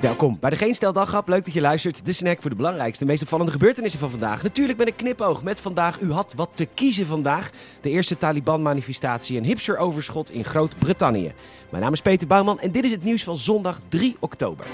[0.00, 0.92] Welkom bij de Geen Stel.
[1.26, 2.04] Leuk dat je luistert.
[2.04, 4.42] De snack voor de belangrijkste, meest opvallende gebeurtenissen van vandaag.
[4.42, 6.00] Natuurlijk met een knipoog met vandaag.
[6.00, 7.50] U had wat te kiezen vandaag.
[7.80, 11.32] De eerste Taliban-manifestatie en hipster-overschot in Groot-Brittannië.
[11.70, 14.66] Mijn naam is Peter Bouwman en dit is het nieuws van zondag 3 oktober.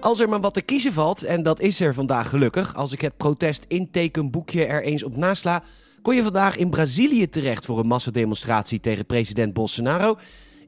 [0.00, 3.00] Als er maar wat te kiezen valt, en dat is er vandaag gelukkig, als ik
[3.00, 5.62] het protest intekenboekje er eens op nasla,
[6.02, 10.16] kon je vandaag in Brazilië terecht voor een massademonstratie tegen president Bolsonaro.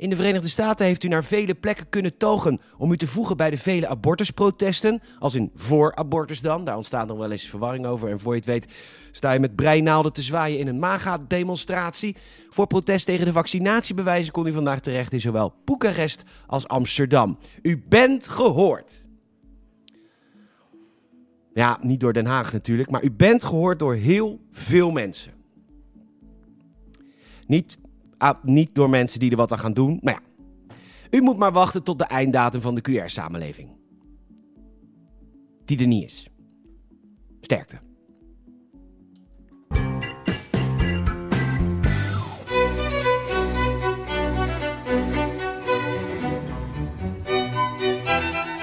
[0.02, 3.36] In de Verenigde Staten heeft u naar vele plekken kunnen togen om u te voegen
[3.36, 5.02] bij de vele abortusprotesten.
[5.18, 6.64] Als in voor abortus dan.
[6.64, 8.10] Daar ontstaat nog wel eens verwarring over.
[8.10, 8.66] En voor je het weet
[9.10, 12.16] sta je met breinaalden te zwaaien in een MAGA-demonstratie.
[12.50, 17.38] Voor protest tegen de vaccinatiebewijzen kon u vandaag terecht in zowel Boekarest als Amsterdam.
[17.62, 19.02] U bent gehoord.
[21.54, 25.32] Ja, niet door Den Haag natuurlijk, maar u bent gehoord door heel veel mensen.
[27.46, 27.78] Niet,
[28.18, 30.20] ah, niet door mensen die er wat aan gaan doen, maar ja.
[31.10, 33.68] U moet maar wachten tot de einddatum van de QR-samenleving.
[35.64, 36.30] Die er niet is.
[37.40, 37.78] Sterkte.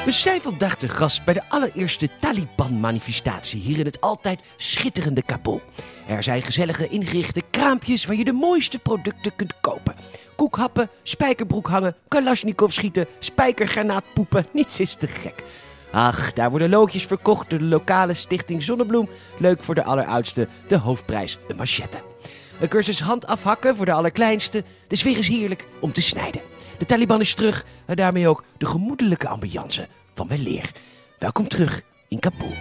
[0.10, 5.62] We zijn vandaag te gast bij de allereerste Taliban-manifestatie hier in het altijd schitterende Kabul.
[6.08, 9.96] Er zijn gezellige ingerichte kraampjes waar je de mooiste producten kunt kopen.
[10.36, 15.44] Koekhappen, spijkerbroek hangen, kalasjnikov schieten, spijkergranaat poepen, niets is te gek.
[15.92, 19.10] Ach, daar worden loodjes verkocht door de lokale stichting Zonnebloem.
[19.38, 22.02] Leuk voor de alleroudste, de hoofdprijs, een machette.
[22.60, 24.64] Een cursus hand afhakken voor de allerkleinste.
[24.88, 26.42] De sfeer is heerlijk om te snijden.
[26.80, 30.72] De Taliban is terug en daarmee ook de gemoedelijke ambiance van weleer.
[31.18, 32.54] Welkom terug in Kabul.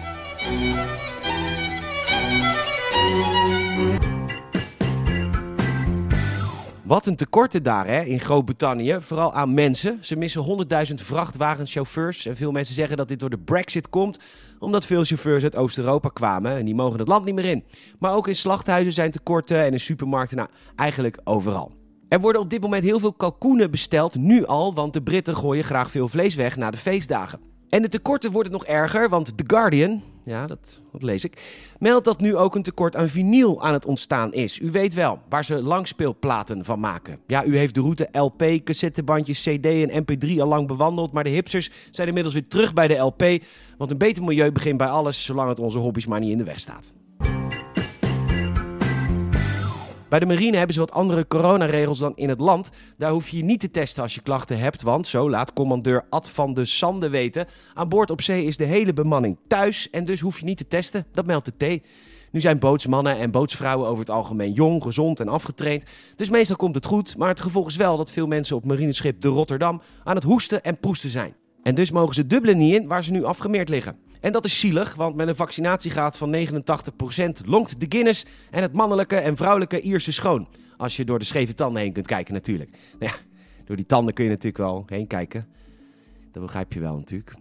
[6.83, 9.97] Wat een tekorten daar hè, in Groot-Brittannië, vooral aan mensen.
[10.01, 12.25] Ze missen 100.000 vrachtwagenchauffeurs.
[12.25, 14.19] En veel mensen zeggen dat dit door de Brexit komt,
[14.59, 17.63] omdat veel chauffeurs uit Oost-Europa kwamen en die mogen het land niet meer in.
[17.99, 21.78] Maar ook in slachthuizen zijn tekorten en in supermarkten, nou eigenlijk overal.
[22.09, 25.63] Er worden op dit moment heel veel kalkoenen besteld, nu al, want de Britten gooien
[25.63, 27.39] graag veel vlees weg na de feestdagen.
[27.69, 32.05] En de tekorten worden nog erger, want The Guardian, ja, dat, dat lees ik, meldt
[32.05, 34.59] dat nu ook een tekort aan vinyl aan het ontstaan is.
[34.59, 37.19] U weet wel, waar ze langspeelplaten van maken.
[37.27, 41.29] Ja, u heeft de route LP, cassettebandjes, CD en MP3 al lang bewandeld, maar de
[41.29, 43.23] hipsters zijn inmiddels weer terug bij de LP,
[43.77, 46.43] want een beter milieu begint bij alles, zolang het onze hobby's maar niet in de
[46.43, 46.91] weg staat.
[50.09, 52.69] Bij de marine hebben ze wat andere coronaregels dan in het land.
[52.97, 56.29] Daar hoef je niet te testen als je klachten hebt, want zo laat commandeur Ad
[56.29, 57.47] van de Sande weten.
[57.73, 60.67] Aan boord op zee is de hele bemanning thuis en dus hoef je niet te
[60.67, 61.05] testen.
[61.11, 61.83] Dat meldt de T.
[62.31, 65.83] Nu zijn bootsmannen en bootsvrouwen over het algemeen jong, gezond en afgetraind.
[66.15, 69.21] Dus meestal komt het goed, maar het gevolg is wel dat veel mensen op marineschip
[69.21, 71.35] de Rotterdam aan het hoesten en proesten zijn.
[71.63, 73.97] En dus mogen ze Dublin niet in, waar ze nu afgemeerd liggen.
[74.19, 78.73] En dat is zielig, want met een vaccinatiegraad van 89% lonkt de Guinness en het
[78.73, 80.47] mannelijke en vrouwelijke Ierse schoon.
[80.77, 82.69] Als je door de scheve tanden heen kunt kijken natuurlijk.
[82.99, 83.17] Nou ja,
[83.65, 85.47] door die tanden kun je natuurlijk wel heen kijken.
[86.31, 87.35] Dat begrijp je wel natuurlijk.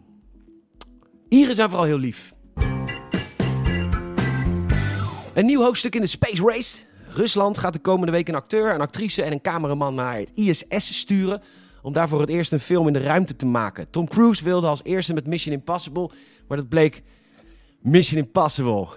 [1.28, 2.34] Ieren zijn vooral heel lief.
[5.34, 6.82] Een nieuw hoofdstuk in de Space Race.
[7.08, 10.98] Rusland gaat de komende week een acteur, een actrice en een cameraman naar het ISS
[10.98, 11.42] sturen
[11.88, 13.90] om daarvoor het eerst een film in de ruimte te maken.
[13.90, 16.10] Tom Cruise wilde als eerste met Mission Impossible,
[16.48, 17.02] maar dat bleek
[17.80, 18.88] Mission Impossible.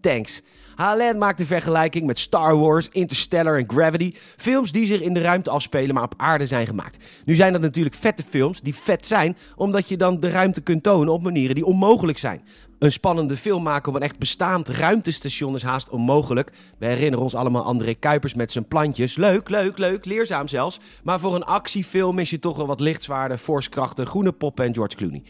[0.00, 0.42] Thanks.
[0.74, 4.14] HLN maakt de vergelijking met Star Wars, Interstellar en Gravity.
[4.36, 7.04] Films die zich in de ruimte afspelen, maar op aarde zijn gemaakt.
[7.24, 10.82] Nu zijn dat natuurlijk vette films die vet zijn, omdat je dan de ruimte kunt
[10.82, 12.42] tonen op manieren die onmogelijk zijn.
[12.78, 16.52] Een spannende film maken op een echt bestaand ruimtestation is haast onmogelijk.
[16.78, 19.16] We herinneren ons allemaal André Kuipers met zijn plantjes.
[19.16, 20.80] Leuk, leuk, leuk, leerzaam zelfs.
[21.02, 24.96] Maar voor een actiefilm is je toch wel wat lichtzwaarden, forcekrachten, groene poppen en George
[24.96, 25.22] Clooney.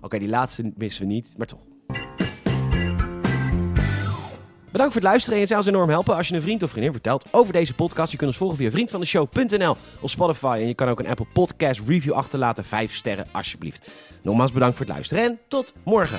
[0.00, 1.73] Oké, die laatste missen we niet, maar toch.
[4.74, 6.70] Bedankt voor het luisteren en je zou ons enorm helpen als je een vriend of
[6.70, 8.10] vriendin vertelt over deze podcast.
[8.10, 11.80] Je kunt ons volgen via vriendvandeshow.nl of Spotify en je kan ook een Apple Podcast
[11.86, 12.64] review achterlaten.
[12.64, 13.90] Vijf sterren alsjeblieft.
[14.22, 16.18] Nogmaals bedankt voor het luisteren en tot morgen.